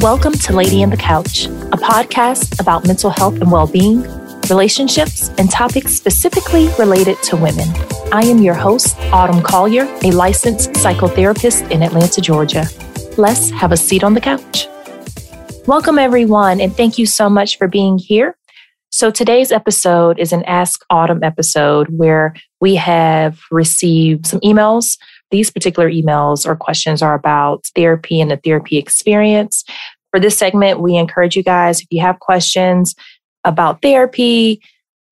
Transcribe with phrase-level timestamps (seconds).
[0.00, 4.00] Welcome to Lady in the Couch, a podcast about mental health and well being,
[4.48, 7.68] relationships, and topics specifically related to women.
[8.10, 12.64] I am your host, Autumn Collier, a licensed psychotherapist in Atlanta, Georgia.
[13.18, 14.68] Let's have a seat on the couch.
[15.66, 18.38] Welcome, everyone, and thank you so much for being here.
[18.88, 24.96] So, today's episode is an Ask Autumn episode where we have received some emails
[25.30, 29.64] these particular emails or questions are about therapy and the therapy experience.
[30.10, 32.94] For this segment, we encourage you guys, if you have questions
[33.44, 34.60] about therapy,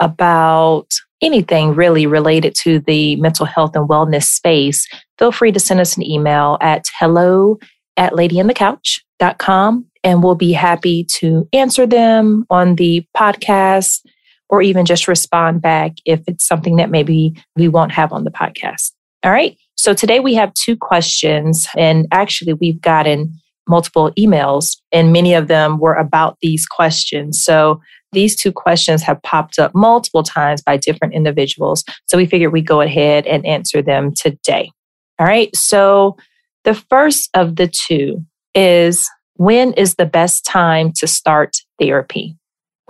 [0.00, 0.88] about
[1.20, 4.86] anything really related to the mental health and wellness space,
[5.18, 7.58] feel free to send us an email at hello
[7.96, 14.04] at ladyinthecouch.com and we'll be happy to answer them on the podcast
[14.48, 18.30] or even just respond back if it's something that maybe we won't have on the
[18.30, 18.92] podcast.
[19.24, 19.56] All right.
[19.78, 23.32] So today we have two questions, and actually, we've gotten
[23.68, 27.42] multiple emails, and many of them were about these questions.
[27.42, 27.80] So
[28.12, 31.84] these two questions have popped up multiple times by different individuals.
[32.06, 34.70] So we figured we'd go ahead and answer them today.
[35.18, 35.54] All right.
[35.54, 36.16] So
[36.64, 42.36] the first of the two is when is the best time to start therapy?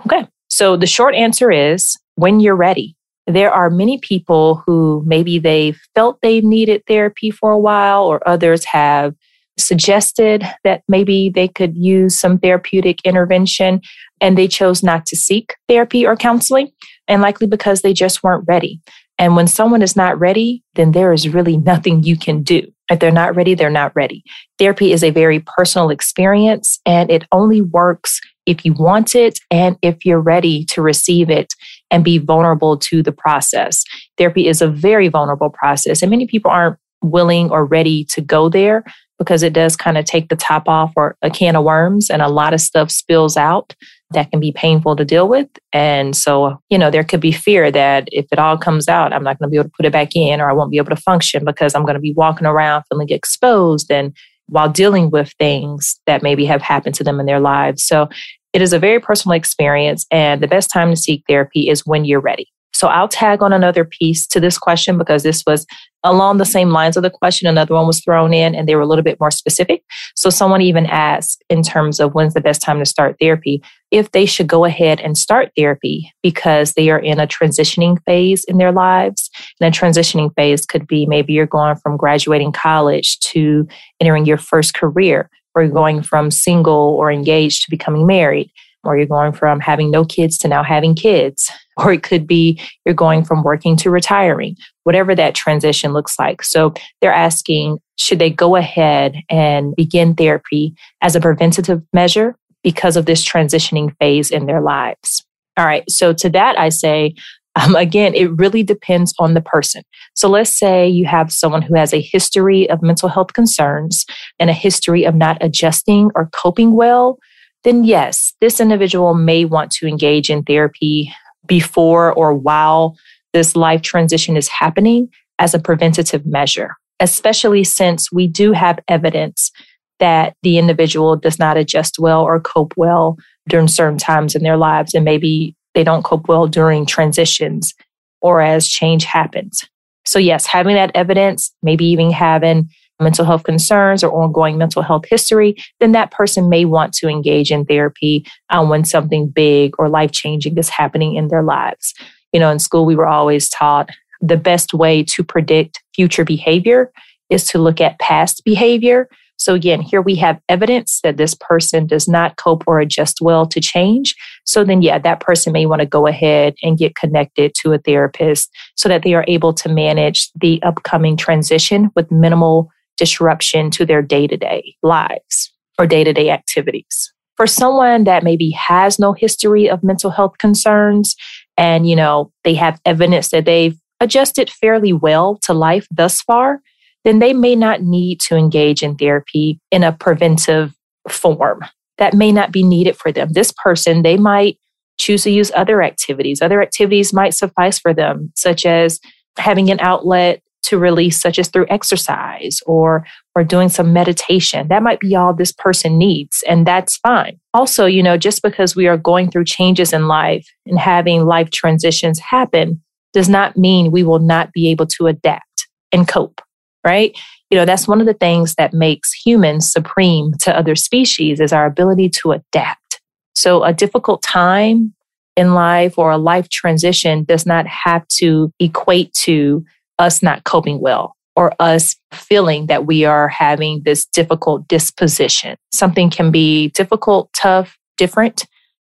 [0.05, 0.25] Okay.
[0.49, 2.95] So the short answer is when you're ready
[3.29, 8.27] there are many people who maybe they felt they needed therapy for a while, or
[8.27, 9.13] others have
[9.57, 13.81] suggested that maybe they could use some therapeutic intervention
[14.21, 16.71] and they chose not to seek therapy or counseling,
[17.07, 18.81] and likely because they just weren't ready.
[19.17, 22.63] And when someone is not ready, then there is really nothing you can do.
[22.89, 24.23] If they're not ready, they're not ready.
[24.57, 29.77] Therapy is a very personal experience and it only works if you want it and
[29.83, 31.53] if you're ready to receive it
[31.91, 33.83] and be vulnerable to the process.
[34.17, 38.49] Therapy is a very vulnerable process, and many people aren't willing or ready to go
[38.49, 38.83] there
[39.17, 42.21] because it does kind of take the top off or a can of worms and
[42.21, 43.75] a lot of stuff spills out
[44.11, 45.47] that can be painful to deal with.
[45.71, 49.23] And so, you know, there could be fear that if it all comes out, I'm
[49.23, 50.95] not going to be able to put it back in or I won't be able
[50.95, 54.15] to function because I'm going to be walking around feeling exposed and
[54.47, 57.85] while dealing with things that maybe have happened to them in their lives.
[57.85, 58.09] So
[58.53, 62.05] it is a very personal experience, and the best time to seek therapy is when
[62.05, 62.47] you're ready.
[62.79, 65.65] So I'll tag on another piece to this question because this was
[66.05, 67.45] along the same lines of the question.
[67.45, 69.83] Another one was thrown in and they were a little bit more specific.
[70.15, 73.61] So someone even asked in terms of when's the best time to start therapy,
[73.91, 78.45] if they should go ahead and start therapy because they are in a transitioning phase
[78.45, 79.29] in their lives.
[79.59, 83.67] And a transitioning phase could be maybe you're going from graduating college to
[83.99, 88.49] entering your first career or you're going from single or engaged to becoming married,
[88.83, 92.59] or you're going from having no kids to now having kids, or it could be
[92.85, 96.43] you're going from working to retiring, whatever that transition looks like.
[96.43, 102.95] So they're asking, should they go ahead and begin therapy as a preventative measure because
[102.95, 105.25] of this transitioning phase in their lives?
[105.57, 105.83] All right.
[105.89, 107.15] So to that, I say,
[107.55, 109.83] um, again, it really depends on the person.
[110.15, 114.05] So let's say you have someone who has a history of mental health concerns
[114.39, 117.17] and a history of not adjusting or coping well.
[117.63, 121.11] Then, yes, this individual may want to engage in therapy
[121.45, 122.95] before or while
[123.33, 125.09] this life transition is happening
[125.39, 129.51] as a preventative measure, especially since we do have evidence
[129.99, 133.17] that the individual does not adjust well or cope well
[133.47, 137.73] during certain times in their lives and maybe they don't cope well during transitions
[138.21, 139.63] or as change happens.
[140.05, 142.69] So, yes, having that evidence, maybe even having
[142.99, 147.51] mental health concerns or ongoing mental health history, then that person may want to engage
[147.51, 151.93] in therapy um, when something big or life changing is happening in their lives.
[152.33, 153.89] You know, in school, we were always taught
[154.21, 156.91] the best way to predict future behavior
[157.29, 159.07] is to look at past behavior.
[159.39, 163.45] So again, here we have evidence that this person does not cope or adjust well
[163.47, 164.13] to change.
[164.45, 167.79] So then, yeah, that person may want to go ahead and get connected to a
[167.79, 173.85] therapist so that they are able to manage the upcoming transition with minimal disruption to
[173.85, 177.13] their day to day lives or day to day activities.
[177.37, 181.15] For someone that maybe has no history of mental health concerns
[181.55, 186.61] and, you know, they have evidence that they've adjusted fairly well to life thus far,
[187.03, 190.73] then they may not need to engage in therapy in a preventive
[191.07, 191.61] form.
[191.97, 193.29] That may not be needed for them.
[193.33, 194.57] This person, they might
[194.97, 196.41] choose to use other activities.
[196.41, 198.99] Other activities might suffice for them, such as
[199.37, 204.67] having an outlet to release, such as through exercise or or doing some meditation.
[204.67, 207.39] That might be all this person needs, and that's fine.
[207.53, 211.49] Also, you know, just because we are going through changes in life and having life
[211.49, 212.81] transitions happen
[213.13, 216.41] does not mean we will not be able to adapt and cope
[216.85, 217.17] right?
[217.49, 221.53] You know, that's one of the things that makes humans supreme to other species is
[221.53, 223.01] our ability to adapt.
[223.35, 224.93] So a difficult time
[225.35, 229.65] in life or a life transition does not have to equate to
[229.97, 235.55] us not coping well or us feeling that we are having this difficult disposition.
[235.71, 238.45] Something can be difficult, tough, different,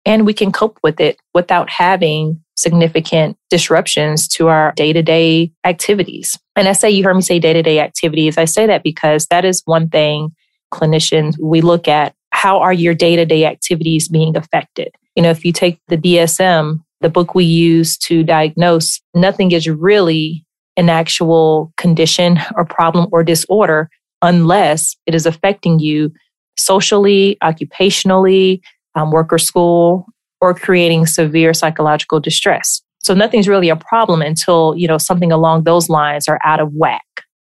[0.10, 5.52] and we can cope with it without having significant disruptions to our day to day
[5.64, 6.36] activities.
[6.56, 8.36] And I say, you heard me say day to day activities.
[8.36, 10.36] I say that because that is one thing
[10.74, 14.90] clinicians, we look at how are your day to day activities being affected?
[15.16, 19.70] You know, if you take the DSM, the book we use to diagnose, nothing is
[19.70, 20.44] really
[20.76, 23.90] an actual condition or problem or disorder
[24.24, 26.12] unless it is affecting you
[26.58, 28.62] socially, occupationally,
[29.00, 30.06] um, work or school,
[30.42, 32.82] or creating severe psychological distress.
[33.02, 36.74] So nothing's really a problem until, you know, something along those lines are out of
[36.74, 37.06] whack.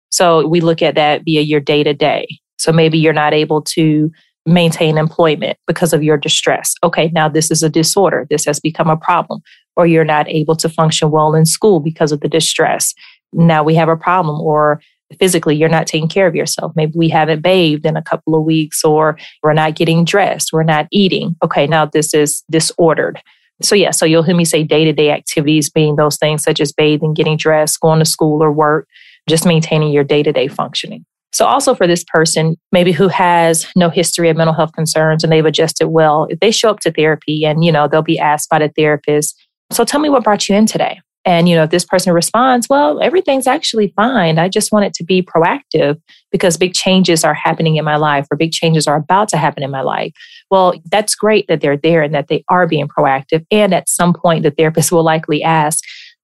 [0.10, 2.28] So we look at that via your day to day.
[2.58, 4.12] So maybe you're not able to
[4.46, 6.74] maintain employment because of your distress.
[6.84, 8.28] Okay, now this is a disorder.
[8.30, 9.42] This has become a problem.
[9.76, 12.94] Or you're not able to function well in school because of the distress
[13.34, 14.82] now we have a problem or
[15.20, 16.72] physically you're not taking care of yourself.
[16.76, 20.64] Maybe we haven't bathed in a couple of weeks or we're not getting dressed, we're
[20.64, 21.36] not eating.
[21.44, 23.22] Okay, now this is disordered.
[23.62, 26.60] So, yeah, so you'll hear me say day to day activities being those things such
[26.60, 28.88] as bathing, getting dressed, going to school or work,
[29.30, 31.06] just maintaining your day to day functioning.
[31.34, 35.32] So, also for this person, maybe who has no history of mental health concerns and
[35.32, 38.50] they've adjusted well, if they show up to therapy and, you know, they'll be asked
[38.50, 39.40] by the therapist,
[39.72, 41.00] so tell me what brought you in today.
[41.24, 44.40] And, you know, if this person responds, well, everything's actually fine.
[44.40, 46.02] I just want it to be proactive
[46.32, 49.62] because big changes are happening in my life or big changes are about to happen
[49.62, 50.12] in my life.
[50.50, 53.46] Well, that's great that they're there and that they are being proactive.
[53.52, 55.84] And at some point, the therapist will likely ask,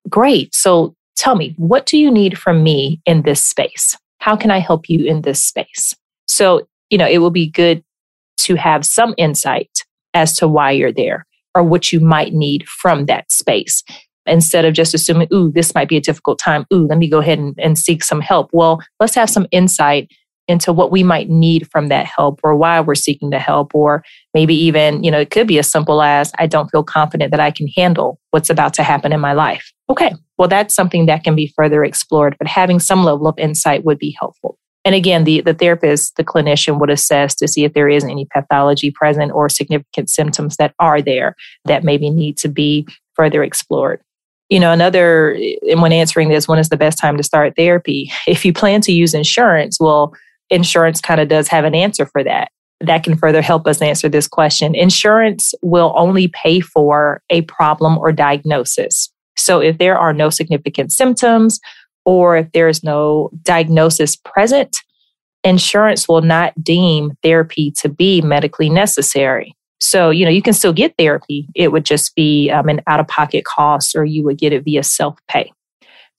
[0.09, 0.55] great.
[0.55, 3.95] So tell me, what do you need from me in this space?
[4.19, 5.93] How can I help you in this space?
[6.27, 7.83] So, you know, it will be good
[8.37, 9.69] to have some insight
[10.15, 13.83] as to why you're there or what you might need from that space
[14.27, 16.65] instead of just assuming, ooh, this might be a difficult time.
[16.73, 18.49] Ooh, let me go ahead and, and seek some help.
[18.53, 20.09] Well, let's have some insight
[20.47, 24.03] into what we might need from that help or why we're seeking the help or
[24.33, 27.39] maybe even you know it could be as simple as i don't feel confident that
[27.39, 31.23] i can handle what's about to happen in my life okay well that's something that
[31.23, 35.25] can be further explored but having some level of insight would be helpful and again
[35.25, 39.31] the, the therapist the clinician would assess to see if there is any pathology present
[39.33, 41.35] or significant symptoms that are there
[41.65, 44.01] that maybe need to be further explored
[44.49, 45.37] you know, another,
[45.69, 48.11] and when answering this, when is the best time to start therapy?
[48.27, 50.13] If you plan to use insurance, well,
[50.49, 52.51] insurance kind of does have an answer for that.
[52.79, 54.75] That can further help us answer this question.
[54.75, 59.11] Insurance will only pay for a problem or diagnosis.
[59.35, 61.59] So if there are no significant symptoms
[62.05, 64.77] or if there is no diagnosis present,
[65.43, 69.53] insurance will not deem therapy to be medically necessary.
[69.79, 71.47] So, you know, you can still get therapy.
[71.55, 74.63] It would just be um, an out of pocket cost or you would get it
[74.63, 75.51] via self pay.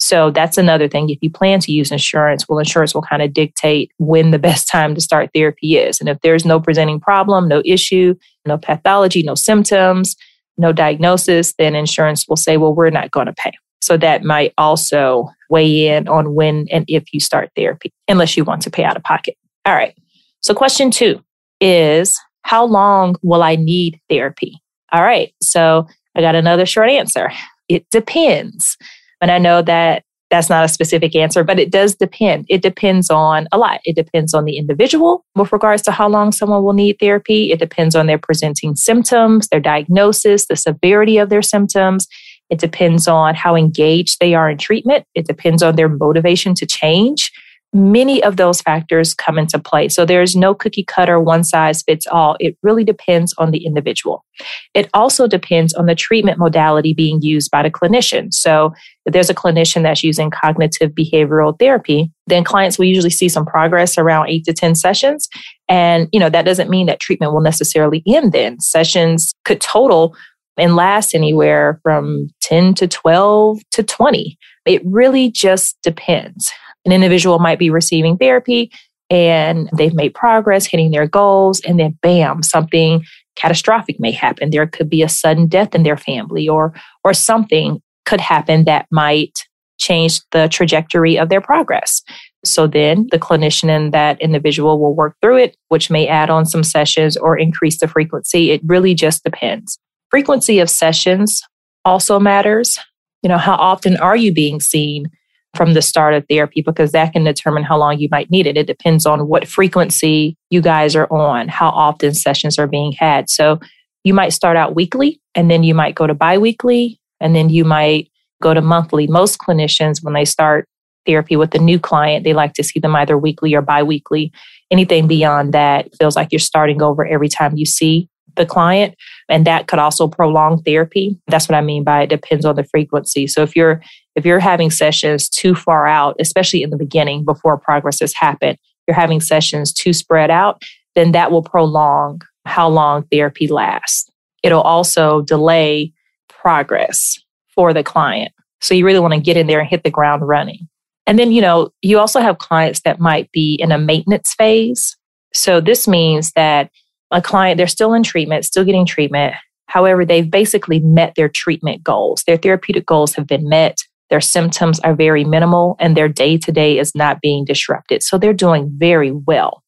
[0.01, 1.11] So that's another thing.
[1.11, 4.69] If you plan to use insurance, well, insurance will kind of dictate when the best
[4.69, 6.01] time to start therapy is.
[6.01, 8.15] And if there's no presenting problem, no issue,
[8.47, 10.17] no pathology, no symptoms,
[10.57, 13.53] no diagnosis, then insurance will say, well, we're not going to pay.
[13.81, 18.45] So that might also weigh in on when and if you start therapy, unless you
[18.45, 19.37] want to pay out of pocket.
[19.65, 19.95] All right.
[20.41, 21.23] So, question two
[21.61, 24.61] is how long will I need therapy?
[24.93, 25.33] All right.
[25.43, 27.31] So I got another short answer.
[27.69, 28.77] It depends.
[29.21, 32.45] And I know that that's not a specific answer, but it does depend.
[32.49, 33.81] It depends on a lot.
[33.85, 37.51] It depends on the individual with regards to how long someone will need therapy.
[37.51, 42.07] It depends on their presenting symptoms, their diagnosis, the severity of their symptoms.
[42.51, 45.07] It depends on how engaged they are in treatment.
[45.15, 47.33] It depends on their motivation to change
[47.75, 49.89] many of those factors come into play.
[49.89, 52.37] So there's no cookie cutter, one size fits all.
[52.41, 54.25] It really depends on the individual.
[54.73, 58.33] It also depends on the treatment modality being used by the clinician.
[58.33, 58.73] So
[59.05, 63.45] if there's a clinician that's using cognitive behavioral therapy, then clients will usually see some
[63.45, 65.29] progress around eight to 10 sessions.
[65.69, 68.61] And, you know, that doesn't mean that treatment will necessarily end then.
[68.61, 70.17] Sessions could total
[70.57, 74.39] and last anywhere from 10 to 12 to 20.
[74.67, 76.51] It really just depends.
[76.85, 78.71] An individual might be receiving therapy
[79.11, 83.05] and they've made progress hitting their goals, and then bam, something
[83.37, 84.51] catastrophic may happen.
[84.51, 88.87] There could be a sudden death in their family, or or something could happen that
[88.91, 89.47] might
[89.79, 92.03] change the trajectory of their progress.
[92.45, 96.47] So then the clinician and that individual will work through it, which may add on
[96.47, 98.51] some sessions or increase the frequency.
[98.51, 99.79] It really just depends.
[100.11, 101.43] Frequency of sessions
[101.85, 102.79] also matters.
[103.23, 105.11] You know, how often are you being seen
[105.59, 108.57] from the start of therapy because that can determine how long you might need it.
[108.57, 113.29] It depends on what frequency you guys are on, how often sessions are being had.
[113.29, 113.59] So
[114.05, 117.65] you might start out weekly and then you might go to biweekly and then you
[117.65, 118.09] might
[118.41, 119.09] go to monthly.
[119.09, 120.69] Most clinicians, when they start
[121.07, 124.33] therapy with a new client, they like to see them either weekly or biweekly.
[124.71, 128.95] Anything beyond that feels like you're starting over every time you see the client.
[129.29, 131.19] And that could also prolong therapy.
[131.27, 133.27] That's what I mean by it depends on the frequency.
[133.27, 133.83] So if you're
[134.19, 138.59] if you're having sessions too far out, especially in the beginning before progress has happened,
[138.87, 140.63] you're having sessions too spread out,
[140.95, 144.11] then that will prolong how long therapy lasts.
[144.43, 145.93] It'll also delay
[146.29, 147.19] progress
[147.55, 148.33] for the client.
[148.61, 150.69] So you really want to get in there and hit the ground running.
[151.07, 154.97] And then, you know, you also have clients that might be in a maintenance phase.
[155.33, 156.71] So this means that
[157.11, 159.35] a client, they're still in treatment, still getting treatment.
[159.67, 162.25] However, they've basically met their treatment goals.
[162.27, 163.79] Their therapeutic goals have been met.
[164.11, 168.03] Their symptoms are very minimal and their day to day is not being disrupted.
[168.03, 169.63] So they're doing very well.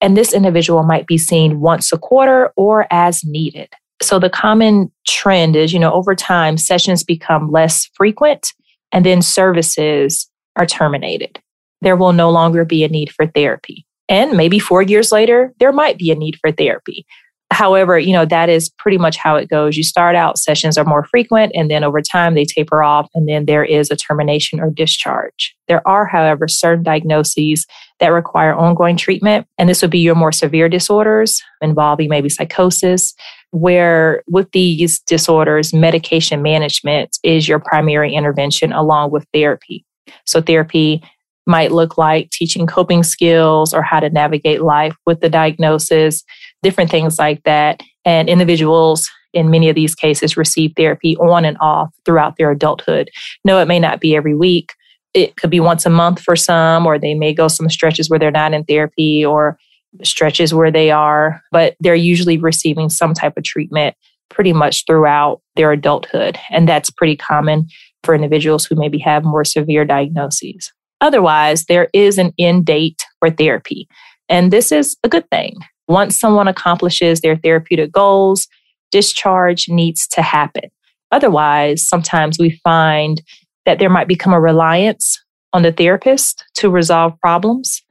[0.00, 3.68] And this individual might be seen once a quarter or as needed.
[4.02, 8.52] So the common trend is, you know, over time, sessions become less frequent
[8.92, 11.40] and then services are terminated.
[11.80, 13.86] There will no longer be a need for therapy.
[14.08, 17.06] And maybe four years later, there might be a need for therapy.
[17.54, 19.76] However, you know, that is pretty much how it goes.
[19.76, 23.28] You start out, sessions are more frequent, and then over time they taper off, and
[23.28, 25.54] then there is a termination or discharge.
[25.68, 27.64] There are, however, certain diagnoses
[28.00, 33.14] that require ongoing treatment, and this would be your more severe disorders involving maybe psychosis,
[33.52, 39.86] where with these disorders, medication management is your primary intervention along with therapy.
[40.24, 41.02] So, therapy
[41.46, 46.24] might look like teaching coping skills or how to navigate life with the diagnosis,
[46.64, 47.80] different things like that.
[48.04, 53.10] And individuals in many of these cases receive therapy on and off throughout their adulthood.
[53.44, 54.72] No, it may not be every week.
[55.12, 58.18] It could be once a month for some, or they may go some stretches where
[58.18, 59.56] they're not in therapy or
[60.02, 63.94] stretches where they are, but they're usually receiving some type of treatment
[64.28, 66.38] pretty much throughout their adulthood.
[66.50, 67.68] And that's pretty common
[68.02, 70.72] for individuals who maybe have more severe diagnoses.
[71.00, 73.86] Otherwise, there is an end date for therapy.
[74.28, 75.58] And this is a good thing.
[75.88, 78.46] Once someone accomplishes their therapeutic goals,
[78.90, 80.70] discharge needs to happen.
[81.10, 83.22] Otherwise, sometimes we find
[83.66, 85.22] that there might become a reliance
[85.52, 87.82] on the therapist to resolve problems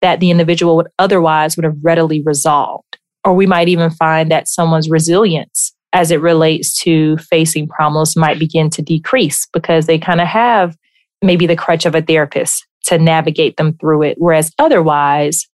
[0.00, 2.98] that the individual would otherwise would have readily resolved.
[3.24, 8.38] Or we might even find that someone's resilience as it relates to facing problems might
[8.38, 10.76] begin to decrease because they kind of have
[11.20, 14.16] maybe the crutch of a therapist to navigate them through it.
[14.18, 15.46] Whereas otherwise,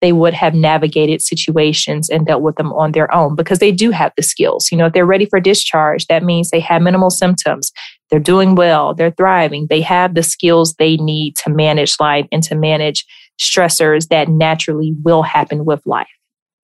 [0.00, 3.90] they would have navigated situations and dealt with them on their own because they do
[3.90, 4.70] have the skills.
[4.70, 7.72] You know, if they're ready for discharge, that means they have minimal symptoms.
[8.10, 12.42] They're doing well, they're thriving, they have the skills they need to manage life and
[12.44, 13.04] to manage
[13.40, 16.06] stressors that naturally will happen with life.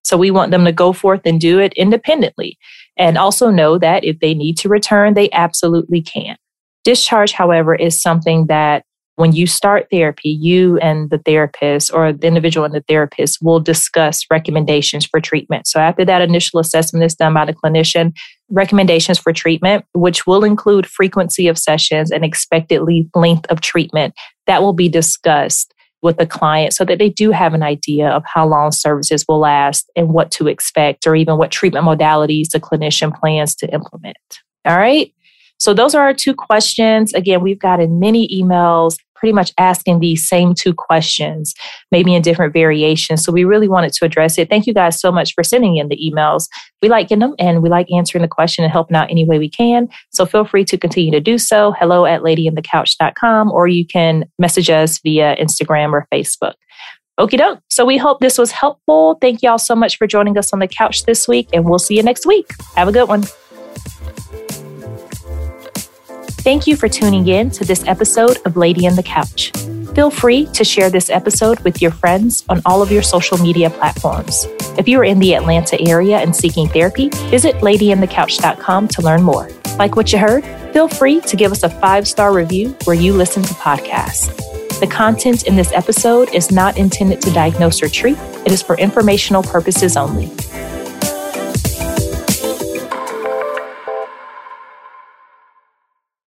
[0.04, 2.58] So we want them to go forth and do it independently
[2.96, 6.36] and also know that if they need to return, they absolutely can.
[6.84, 8.84] Discharge, however, is something that
[9.20, 13.60] when you start therapy, you and the therapist or the individual and the therapist will
[13.60, 15.66] discuss recommendations for treatment.
[15.66, 18.16] So, after that initial assessment is done by the clinician,
[18.48, 22.80] recommendations for treatment, which will include frequency of sessions and expected
[23.14, 24.14] length of treatment,
[24.46, 28.24] that will be discussed with the client so that they do have an idea of
[28.24, 32.58] how long services will last and what to expect, or even what treatment modalities the
[32.58, 34.16] clinician plans to implement.
[34.64, 35.12] All right.
[35.58, 37.12] So, those are our two questions.
[37.12, 41.54] Again, we've gotten many emails pretty much asking these same two questions,
[41.92, 43.22] maybe in different variations.
[43.22, 44.48] So, we really wanted to address it.
[44.48, 46.48] Thank you guys so much for sending in the emails.
[46.82, 49.38] We like getting them and we like answering the question and helping out any way
[49.38, 49.88] we can.
[50.10, 51.72] So, feel free to continue to do so.
[51.78, 56.54] Hello at ladyinthecouch.com, or you can message us via Instagram or Facebook.
[57.20, 57.60] Okie doke.
[57.68, 59.18] So we hope this was helpful.
[59.20, 61.78] Thank you all so much for joining us on the couch this week, and we'll
[61.78, 62.50] see you next week.
[62.76, 63.24] Have a good one.
[66.40, 69.52] Thank you for tuning in to this episode of Lady in the Couch.
[69.94, 73.68] Feel free to share this episode with your friends on all of your social media
[73.68, 74.46] platforms.
[74.78, 79.50] If you are in the Atlanta area and seeking therapy, visit ladyinthecouch.com to learn more.
[79.78, 80.42] Like what you heard?
[80.72, 84.34] Feel free to give us a five star review where you listen to podcasts.
[84.80, 88.16] The content in this episode is not intended to diagnose or treat,
[88.46, 90.30] it is for informational purposes only.